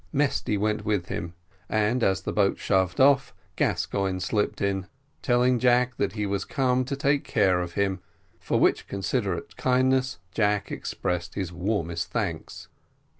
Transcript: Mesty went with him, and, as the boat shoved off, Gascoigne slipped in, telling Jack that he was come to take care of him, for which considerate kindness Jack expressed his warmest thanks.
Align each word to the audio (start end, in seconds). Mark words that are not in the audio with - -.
Mesty 0.11 0.57
went 0.57 0.83
with 0.83 1.09
him, 1.09 1.35
and, 1.69 2.01
as 2.03 2.21
the 2.21 2.33
boat 2.33 2.57
shoved 2.57 2.99
off, 2.99 3.35
Gascoigne 3.55 4.17
slipped 4.19 4.59
in, 4.59 4.87
telling 5.21 5.59
Jack 5.59 5.97
that 5.97 6.13
he 6.13 6.25
was 6.25 6.43
come 6.43 6.85
to 6.85 6.95
take 6.95 7.23
care 7.23 7.61
of 7.61 7.73
him, 7.73 7.99
for 8.39 8.59
which 8.59 8.87
considerate 8.87 9.57
kindness 9.57 10.17
Jack 10.31 10.71
expressed 10.71 11.35
his 11.35 11.53
warmest 11.53 12.09
thanks. 12.09 12.67